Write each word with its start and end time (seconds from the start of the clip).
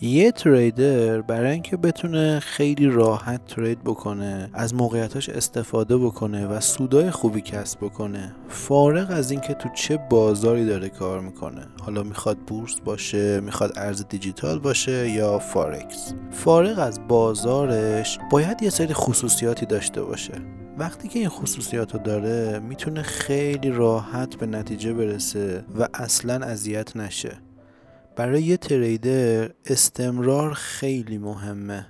یه 0.00 0.32
تریدر 0.32 1.20
برای 1.20 1.52
اینکه 1.52 1.76
بتونه 1.76 2.40
خیلی 2.40 2.86
راحت 2.86 3.46
ترید 3.46 3.84
بکنه 3.84 4.50
از 4.52 4.74
موقعیتاش 4.74 5.28
استفاده 5.28 5.96
بکنه 5.98 6.46
و 6.46 6.60
سودای 6.60 7.10
خوبی 7.10 7.40
کسب 7.40 7.78
بکنه 7.80 8.34
فارغ 8.48 9.10
از 9.10 9.30
اینکه 9.30 9.54
تو 9.54 9.68
چه 9.68 9.96
بازاری 10.10 10.66
داره 10.66 10.88
کار 10.88 11.20
می‌کنه. 11.20 11.66
حالا 11.82 12.02
می‌خواد 12.02 12.38
بورس 12.38 12.80
باشه 12.84 13.40
می‌خواد 13.40 13.72
ارز 13.76 14.04
دیجیتال 14.08 14.58
باشه 14.58 15.10
یا 15.10 15.38
فارکس 15.38 16.14
فارغ 16.30 16.78
از 16.78 17.00
بازارش 17.08 18.18
باید 18.30 18.62
یه 18.62 18.70
سری 18.70 18.94
خصوصیاتی 18.94 19.66
داشته 19.66 20.02
باشه. 20.02 20.34
وقتی 20.78 21.08
که 21.08 21.18
این 21.18 21.28
خصوصیات 21.28 21.94
رو 21.94 22.00
داره 22.00 22.58
می‌تونه 22.58 23.02
خیلی 23.02 23.70
راحت 23.70 24.36
به 24.36 24.46
نتیجه 24.46 24.92
برسه 24.92 25.64
و 25.78 25.88
اصلا 25.94 26.46
اذیت 26.46 26.96
نشه. 26.96 27.32
برای 28.16 28.42
یه 28.42 28.56
تریدر 28.56 29.50
استمرار 29.66 30.52
خیلی 30.52 31.18
مهمه. 31.18 31.86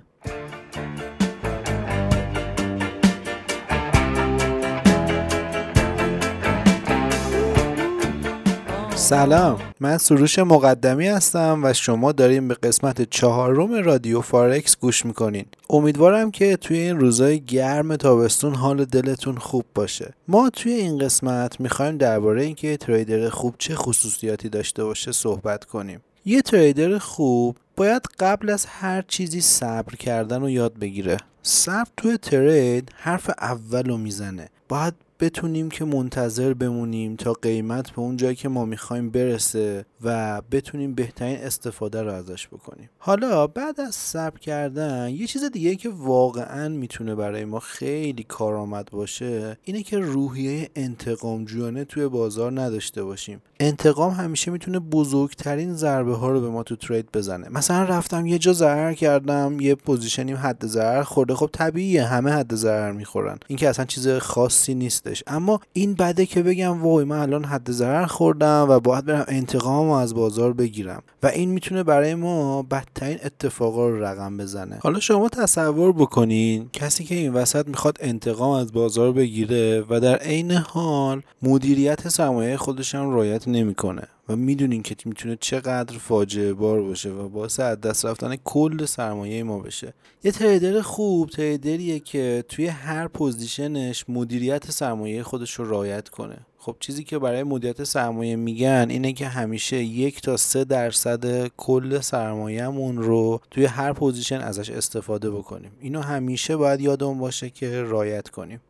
سلام 8.95 9.59
من 9.79 9.97
سروش 9.97 10.39
مقدمی 10.39 11.07
هستم 11.07 11.61
و 11.63 11.73
شما 11.73 12.11
داریم 12.11 12.47
به 12.47 12.53
قسمت 12.53 13.09
چهارم 13.09 13.73
رادیو 13.73 14.21
فارکس 14.21 14.77
گوش 14.77 15.05
می‌کنین. 15.05 15.45
امیدوارم 15.69 16.31
که 16.31 16.57
توی 16.57 16.77
این 16.77 16.99
روزای 16.99 17.39
گرم 17.39 17.95
تابستون 17.95 18.55
حال 18.55 18.85
دلتون 18.85 19.37
خوب 19.37 19.65
باشه. 19.75 20.13
ما 20.27 20.49
توی 20.49 20.71
این 20.71 20.97
قسمت 20.97 21.59
می‌خوایم 21.59 21.97
درباره 21.97 22.43
اینکه 22.43 22.77
تریدر 22.77 23.29
خوب 23.29 23.55
چه 23.57 23.75
خصوصیاتی 23.75 24.49
داشته 24.49 24.83
باشه 24.83 25.11
صحبت 25.11 25.65
کنیم. 25.65 26.01
یه 26.25 26.41
تریدر 26.41 26.97
خوب 26.97 27.57
باید 27.77 28.01
قبل 28.19 28.49
از 28.49 28.65
هر 28.65 29.01
چیزی 29.01 29.41
صبر 29.41 29.95
کردن 29.95 30.41
رو 30.41 30.49
یاد 30.49 30.73
بگیره. 30.79 31.17
صبر 31.43 31.89
توی 31.97 32.17
ترید 32.17 32.91
حرف 32.95 33.29
اول 33.29 33.89
رو 33.89 33.97
می‌زنه. 33.97 34.49
باید 34.69 34.93
بتونیم 35.19 35.69
که 35.69 35.85
منتظر 35.85 36.53
بمونیم 36.53 37.15
تا 37.15 37.33
قیمت 37.33 37.91
به 37.91 37.99
اون 37.99 38.17
جایی 38.17 38.35
که 38.35 38.49
ما 38.49 38.65
می‌خوایم 38.65 39.09
برسه 39.09 39.85
و 40.03 40.41
بتونیم 40.51 40.93
بهترین 40.93 41.37
استفاده 41.37 42.01
رو 42.01 42.13
ازش 42.13 42.47
بکنیم. 42.47 42.89
حالا 42.97 43.47
بعد 43.47 43.79
از 43.81 43.95
صبر 43.95 44.39
کردن 44.39 45.09
یه 45.09 45.27
چیز 45.27 45.43
دیگه 45.43 45.75
که 45.75 45.89
واقعا 45.89 46.69
می‌تونه 46.69 47.15
برای 47.15 47.45
ما 47.45 47.59
خیلی 47.59 48.23
کارآمد 48.23 48.89
باشه 48.91 49.57
اینه 49.63 49.83
که 49.83 49.99
روحیه 49.99 50.69
انتقام 50.75 51.45
جویانه 51.45 51.85
توی 51.85 52.07
بازار 52.07 52.61
نداشته 52.61 53.03
باشیم. 53.03 53.41
انتقام 53.59 54.11
همیشه 54.11 54.51
می‌تونه 54.51 54.79
بزرگترین 54.79 55.73
ضربه 55.73 56.15
ها 56.15 56.29
رو 56.29 56.41
به 56.41 56.49
ما 56.49 56.63
تو 56.63 56.75
ترید 56.75 57.11
بزنه. 57.13 57.47
مثلا 57.65 57.83
رفتم 57.83 58.25
یه 58.25 58.37
جا 58.37 58.53
ضرر 58.53 58.93
کردم 58.93 59.59
یه 59.59 59.75
پوزیشنیم 59.75 60.37
حد 60.37 60.65
ضرر 60.65 61.03
خورده. 61.03 61.35
خب 61.35 61.49
طبیعیه 61.53 62.03
همه 62.03 62.31
حد 62.31 62.55
ضرر 62.55 62.91
می‌خورن. 62.91 63.37
این 63.47 63.57
که 63.57 63.69
اصلا 63.69 63.85
چیز 63.85 64.07
خاصی 64.07 64.75
نیستش. 64.75 65.23
اما 65.27 65.59
این 65.73 65.93
بده 65.93 66.25
که 66.25 66.43
بگم 66.43 66.81
وای 66.83 67.05
من 67.05 67.19
الان 67.19 67.45
حد 67.45 67.71
ضرر 67.71 68.05
خوردم 68.05 68.65
و 68.69 68.79
باید 68.79 69.05
برم 69.05 69.25
انتقام 69.27 69.89
از 69.89 70.15
بازار 70.15 70.53
بگیرم. 70.53 71.03
و 71.23 71.27
این 71.27 71.49
می‌تونه 71.49 71.83
برای 71.83 72.15
ما 72.15 72.61
بدترین 72.63 73.17
اتفاقا 73.23 73.89
رو 73.89 74.03
رقم 74.03 74.37
بزنه. 74.37 74.79
حالا 74.81 74.99
شما 74.99 75.29
تصور 75.29 75.91
بکنین 75.91 76.69
کسی 76.73 77.03
که 77.03 77.15
این 77.15 77.33
وسط 77.33 77.67
می‌خواد 77.67 77.97
انتقام 77.99 78.51
از 78.51 78.73
بازار 78.73 79.11
بگیره 79.11 79.83
و 79.89 79.99
در 79.99 80.15
عین 80.15 80.51
حال 80.51 81.21
مدیریت 81.41 82.09
سرمایه 82.09 82.57
خودش 82.57 82.95
هم 82.95 83.09
رعایت 83.09 83.47
نمی‌کنه. 83.47 84.03
و 84.29 84.35
می‌دونین 84.35 84.83
که 84.83 84.95
می‌تونه 85.05 85.37
چقدر 85.39 85.97
فاجعه 85.97 86.53
بار 86.53 86.81
باشه 86.81 87.09
و 87.09 87.29
باعث 87.29 87.59
از 87.59 87.81
دست 87.81 88.05
رفتن 88.05 88.35
کل 88.35 88.85
سرمایه 88.85 89.43
ما 89.43 89.59
بشه. 89.59 89.93
یه 90.23 90.31
trader 90.31 90.81
خوب 90.81 91.29
trader 91.29 91.81
یه 91.81 91.99
که 91.99 92.43
توی 92.49 92.67
هر 92.67 93.07
position 93.07 93.85
ش 93.85 94.05
مدیریت 94.09 94.71
سرمایه 94.71 95.23
خودش 95.23 95.53
رو 95.53 95.69
رعایت 95.69 96.09
کنه. 96.09 96.37
خب 96.57 96.75
چیزی 96.79 97.03
که 97.03 97.19
برای 97.19 97.43
مدیریت 97.43 97.83
سرمایه 97.83 98.35
میگن 98.35 98.87
اینه 98.89 99.13
که 99.13 99.27
همیشه 99.27 99.83
یک 99.83 100.21
تا 100.21 100.37
سه 100.37 100.63
درصد 100.63 101.47
کل 101.47 101.99
سرمایهمون 101.99 102.97
رو 102.97 103.41
توی 103.51 103.65
هر 103.65 103.93
position 103.93 104.39
ازش 104.39 104.69
استفاده 104.69 105.31
بکنیم. 105.31 105.71
اینو 105.81 106.01
همیشه 106.01 106.57
باید 106.57 106.81
یادمون 106.81 107.17
باشه 107.19 107.49
که 107.49 107.83
رعایت 107.83 108.29
کنیم. 108.29 108.61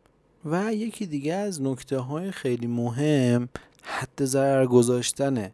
و 0.44 0.74
یکی 0.74 1.06
دیگه 1.06 1.34
از 1.34 1.62
نکته 1.62 1.98
های 1.98 2.30
خیلی 2.30 2.66
مهم 2.66 3.48
حد 3.86 4.24
ضرر 4.24 4.66
گذاشتنه. 4.66 5.52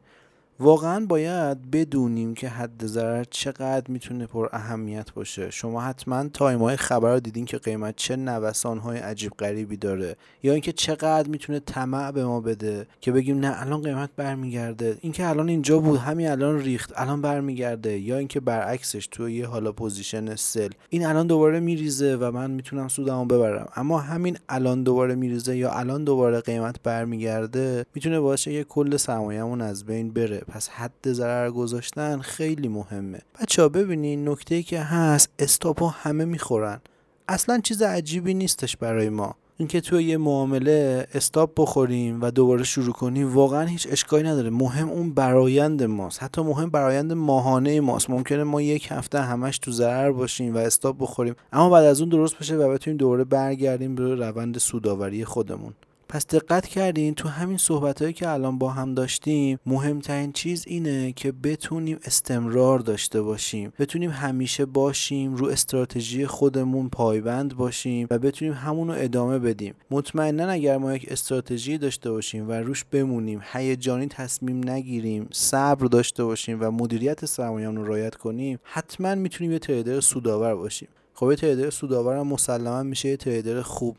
واقعا 0.62 1.06
باید 1.06 1.70
بدونیم 1.70 2.34
که 2.34 2.48
حد 2.48 2.86
ضرر 2.86 3.24
چقدر 3.30 3.84
می‌تونه 3.88 4.26
پر 4.26 4.48
اهمیت 4.52 5.12
باشه. 5.12 5.50
شما 5.50 5.80
حتما 5.80 6.28
time 6.28 6.58
های 6.58 6.76
خبر 6.76 7.12
رو 7.12 7.20
دیدین 7.20 7.44
که 7.44 7.58
قیمت 7.58 7.96
چه 7.96 8.16
نوسان 8.16 8.78
های 8.78 8.98
عجیب 8.98 9.32
غریبی 9.38 9.76
داره. 9.76 10.16
یا 10.42 10.52
اینکه 10.52 10.72
چقدر 10.72 11.28
می‌تونه 11.28 11.60
طمع 11.60 12.10
به 12.10 12.24
ما 12.24 12.40
بده 12.40 12.86
که 13.00 13.12
بگیم 13.12 13.40
نه 13.40 13.62
الان 13.62 13.82
قیمت 13.82 14.10
برمیگرده. 14.16 14.96
اینکه 15.00 15.26
الان 15.26 15.48
اینجا 15.48 15.78
بود 15.78 15.98
همین 15.98 16.28
الان 16.28 16.58
ریخت 16.58 16.92
الان 16.96 17.22
برمیگرده. 17.22 17.98
یا 17.98 18.18
اینکه 18.18 18.40
برعکسش 18.40 19.06
تو 19.06 19.28
یه 19.28 19.46
حالا 19.46 19.72
position 19.72 20.34
sell. 20.36 20.70
این 20.88 21.06
الان 21.06 21.26
دوباره 21.26 21.60
میریزه 21.60 22.16
و 22.16 22.30
من 22.30 22.50
می‌تونم 22.50 22.88
سودمو 22.88 23.24
ببرم. 23.24 23.68
اما 23.76 23.98
همین 23.98 24.38
الان 24.48 24.82
دوباره 24.82 25.14
میریزه 25.14 25.56
یا 25.56 25.70
الان 25.70 26.04
دوباره 26.04 26.40
قیمت 26.40 26.82
برمیگرده 26.82 27.86
می‌تونه 27.94 28.20
باشه 28.20 28.52
یه 28.52 28.64
کل 28.64 28.96
سرمایه‌مون 28.96 29.60
از 29.60 29.84
بین 29.84 30.12
بره. 30.12 30.42
پس 30.52 30.68
حد 30.68 31.12
ضرر 31.12 31.50
گذاشتن 31.50 32.20
خیلی 32.20 32.68
مهمه. 32.68 33.18
بچه 33.40 33.62
ها 33.62 33.68
ببینین 33.68 34.28
نکته 34.28 34.62
که 34.62 34.80
هست 34.80 35.30
استاپ 35.38 35.82
ها 35.82 35.88
همه 35.88 36.24
می‌خورن. 36.24 36.80
اصلا 37.28 37.60
چیز 37.64 37.82
عجیبی 37.82 38.34
نیستش 38.34 38.76
برای 38.76 39.08
ما. 39.08 39.34
اینکه 39.56 39.80
توی 39.80 40.04
یه 40.04 40.16
معامله 40.16 41.06
استاپ 41.14 41.50
بخوریم 41.56 42.22
و 42.22 42.30
دوباره 42.30 42.64
شروع 42.64 42.92
کنیم 42.92 43.34
واقعا 43.34 43.66
هیچ 43.66 43.88
اشکالی 43.90 44.28
نداره. 44.28 44.50
مهم 44.50 44.88
اون 44.88 45.14
برایند 45.14 45.82
ماست. 45.82 46.22
حتی 46.22 46.42
مهم 46.42 46.70
برایند 46.70 47.12
ماهانه 47.12 47.80
ماست. 47.80 48.10
ممکنه 48.10 48.44
ما 48.44 48.62
یک 48.62 48.88
هفته 48.90 49.20
همش 49.20 49.58
تو 49.58 49.70
ضرر 49.70 50.12
باشیم 50.12 50.54
و 50.54 50.58
استاپ 50.58 50.96
بخوریم. 50.98 51.34
اما 51.52 51.70
بعد 51.70 51.84
از 51.84 52.00
اون 52.00 52.08
درست 52.08 52.38
بشه 52.38 52.56
و 52.56 52.68
بتونیم 52.68 52.96
دوباره 52.96 53.24
برگردیم 53.24 53.94
به 53.94 54.14
روند 54.14 54.58
سوداوری 54.58 55.24
خودمون. 55.24 55.72
پس 56.12 56.26
دقت 56.26 56.66
کردین 56.66 57.14
تو 57.14 57.28
همین 57.28 57.56
صحبت 57.56 58.02
هایی 58.02 58.14
که 58.14 58.28
الان 58.28 58.58
با 58.58 58.70
هم 58.70 58.94
داشتیم 58.94 59.58
مهمترین 59.66 60.32
چیز 60.32 60.64
اینه 60.66 61.12
که 61.12 61.32
بتونیم 61.32 61.98
استمرار 62.04 62.78
داشته 62.78 63.22
باشیم. 63.22 63.72
بتونیم 63.78 64.10
همیشه 64.10 64.66
باشیم 64.66 65.34
رو 65.34 65.46
استراتژی 65.46 66.26
خودمون 66.26 66.88
پایبند 66.88 67.56
باشیم 67.56 68.06
و 68.10 68.18
بتونیم 68.18 68.54
همون 68.54 68.88
رو 68.88 68.94
ادامه 68.98 69.38
بدیم. 69.38 69.74
مطمئنا 69.90 70.48
اگر 70.48 70.78
ما 70.78 70.94
یک 70.94 71.06
استراتژی 71.08 71.78
داشته 71.78 72.10
باشیم 72.10 72.48
و 72.48 72.52
روش 72.52 72.84
بمونیم 72.84 73.40
هیجانی 73.52 74.06
تصمیم 74.06 74.70
نگیریم 74.70 75.28
صبر 75.32 75.86
داشته 75.86 76.24
باشیم 76.24 76.58
و 76.60 76.70
مدیریت 76.70 77.24
سرمایه‌مون 77.24 77.76
رو 77.76 77.84
رعایت 77.84 78.14
کنیم 78.14 78.58
حتما 78.62 79.14
می‌تونیم 79.14 79.52
یه 79.52 79.58
trader 79.58 80.00
سودآور 80.00 80.54
باشیم. 80.54 80.88
خب 81.14 81.30
یه 81.30 81.36
trader 81.36 81.70
سودآور 81.70 82.16
هم 82.16 82.26
مسلما 82.26 82.82
میشه 82.82 83.08
یه 83.08 83.16
trader 83.16 83.62
خوب. 83.62 83.96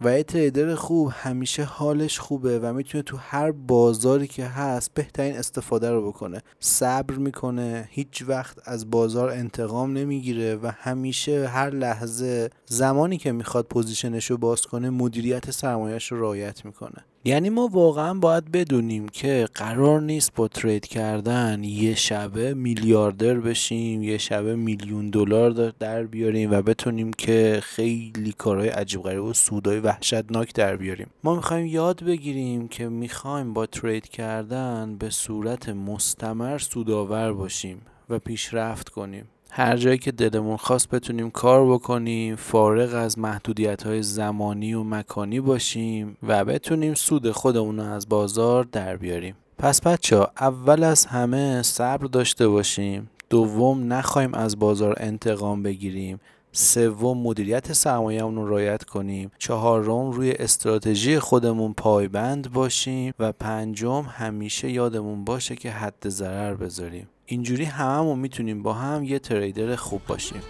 و 0.00 0.16
یه 0.16 0.22
trader 0.22 0.74
خوب 0.74 1.12
همیشه 1.14 1.64
حالش 1.64 2.18
خوبه 2.18 2.58
و 2.58 2.72
می‌تونه 2.72 3.02
تو 3.02 3.16
هر 3.16 3.50
بازاری 3.52 4.26
که 4.26 4.44
هست 4.44 4.94
بهترین 4.94 5.36
استفاده 5.36 5.90
رو 5.90 6.08
بکنه. 6.08 6.42
صبر 6.60 7.14
می‌کنه 7.14 7.88
هیچ 7.90 8.24
وقت 8.26 8.58
از 8.64 8.90
بازار 8.90 9.30
انتقام 9.30 9.92
نمی‌گیره 9.92 10.56
و 10.56 10.70
همیشه 10.78 11.48
هر 11.48 11.70
لحظه 11.70 12.50
زمانی 12.66 13.16
که 13.16 13.32
می‌خواد 13.32 13.66
position 13.66 14.17
ش 14.17 14.30
رو 14.30 14.36
باز 14.36 14.62
کنه 14.62 14.90
مدیریت 14.90 15.50
سرمایهش 15.50 16.12
رو 16.12 16.20
رعایت 16.20 16.64
می‌کنه. 16.64 17.04
یعنی 17.24 17.50
ما 17.50 17.68
واقعا 17.72 18.14
باید 18.14 18.52
بدونیم 18.52 19.08
که 19.08 19.48
قرار 19.54 20.00
نیست 20.00 20.34
با 20.34 20.48
trade 20.48 20.86
کردن 20.86 21.64
یه 21.64 21.94
شبه 21.94 22.54
میلیاردر 22.54 23.34
بشیم 23.34 24.02
یه 24.02 24.18
شبه 24.18 24.56
میلیون 24.56 25.10
دلار 25.10 25.72
در 25.78 26.02
بیاریم 26.02 26.50
و 26.50 26.62
بتونیم 26.62 27.12
که 27.12 27.60
خیلی 27.62 28.34
کارهای 28.38 28.68
عجیب 28.68 29.02
غریب 29.02 29.24
و 29.24 29.32
سودای 29.32 29.80
وحشتناک 29.86 30.54
در 30.54 30.76
بیاریم. 30.76 31.06
ما 31.24 31.34
می‌خوایم 31.34 31.66
یاد 31.66 32.04
بگیریم 32.04 32.68
که 32.68 32.88
می‌خوایم 32.88 33.52
با 33.52 33.66
ترید 33.66 34.08
کردن 34.08 34.96
به 34.98 35.10
صورت 35.10 35.68
مستمر 35.68 36.58
سودآور 36.58 37.32
باشیم 37.32 37.82
و 38.10 38.18
پیشرفت 38.18 38.88
کنیم. 38.88 39.28
هر 39.50 39.76
جایی 39.76 39.98
که 39.98 40.12
دلمون 40.12 40.56
خواست 40.56 40.90
بتونیم 40.90 41.30
کار 41.30 41.72
بکنیم 41.72 42.36
فارغ 42.36 42.94
از 42.94 43.18
محدودیت 43.18 43.82
های 43.82 44.02
زمانی 44.02 44.74
و 44.74 44.82
مکانی 44.82 45.40
باشیم 45.40 46.16
و 46.22 46.44
بتونیم 46.44 46.94
سود 46.94 47.30
خودمون 47.30 47.76
رو 47.80 47.92
از 47.92 48.08
بازار 48.08 48.64
در 48.64 48.96
بیاریم. 48.96 49.34
پس 49.58 49.80
بچه 49.80 50.16
ها 50.16 50.30
اول 50.40 50.82
از 50.82 51.06
همه 51.06 51.62
صبر 51.62 52.06
داشته 52.06 52.48
باشیم. 52.48 53.10
دوم 53.30 53.92
نخواهیم 53.92 54.34
از 54.34 54.58
بازار 54.58 54.94
انتقام 54.96 55.62
بگیریم. 55.62 56.20
سوم 56.58 57.18
مدیریت 57.18 57.72
سرمایه‌مون 57.72 58.36
رو 58.36 58.48
رعایت 58.48 58.84
کنیم. 58.84 59.30
چهارم 59.38 60.10
روی 60.10 60.32
استراتژی 60.32 61.18
خودمون 61.18 61.72
پایبند 61.72 62.52
باشیم 62.52 63.14
و 63.18 63.32
پنجم 63.32 64.02
همیشه 64.02 64.70
یادمون 64.70 65.24
باشه 65.24 65.56
که 65.56 65.70
حد 65.70 66.08
ضرر 66.08 66.54
بذاریم. 66.54 67.08
اینجوری 67.26 67.64
هممون 67.64 68.18
می‌تونیم 68.18 68.62
با 68.62 68.72
هم 68.72 69.04
یه 69.04 69.18
تریدر 69.18 69.76
خوب 69.76 70.00
باشیم. 70.08 70.40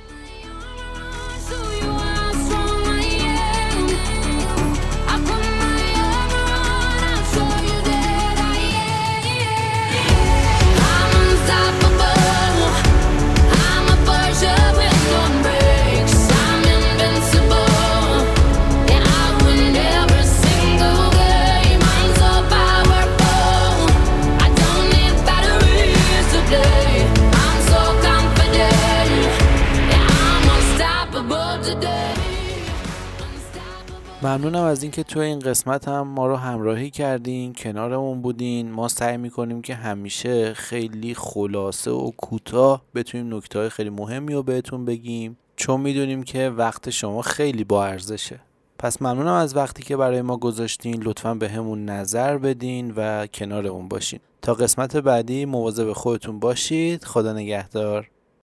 ممنونم 34.26 34.62
از 34.62 34.82
اینکه 34.82 35.02
توی 35.02 35.23
این 35.23 35.38
قسمت 35.38 35.88
هم 35.88 36.08
ما 36.08 36.26
رو 36.26 36.37
همراهی 36.37 36.90
کردین 36.90 37.55
کنارمون 37.55 38.23
بودین. 38.23 38.70
ما 38.70 38.88
سعی 38.88 39.17
می‌کنیم 39.17 39.62
که 39.62 39.75
همیشه 39.75 40.55
خیلی 40.55 41.14
خلاصه 41.14 41.90
و 41.90 42.11
کوتاه 42.11 42.82
بتونیم 42.94 43.34
نکته 43.34 43.58
های 43.58 43.69
خیلی 43.69 43.90
مهمی 43.90 44.34
رو 44.34 44.43
بهتون 44.43 44.84
بگیم. 44.84 45.38
چون 45.56 45.81
می‌دونیم 45.81 46.23
که 46.23 46.49
وقت 46.49 46.90
شما 46.90 47.23
خیلی 47.23 47.64
با 47.64 47.87
ارزشه. 47.87 48.40
پس 48.78 49.02
ممنونم 49.02 49.32
از 49.32 49.56
وقتی 49.56 49.82
که 49.82 49.96
برای 49.96 50.23
ما 50.23 50.37
گذاشتین. 50.37 51.02
لطفا 51.02 51.34
به 51.34 51.49
همون 51.49 51.84
نظر 51.84 52.38
بدین 52.38 52.93
و 52.96 53.26
کنارمون 53.26 53.88
باشین. 53.88 54.20
تا 54.43 54.55
قسمت 54.55 54.96
بعدی 54.96 55.44
مواظب 55.44 55.93
خودتون 55.93 56.38
باشید. 56.38 57.05
خدا 57.05 57.32
نگهدار. 57.32 58.08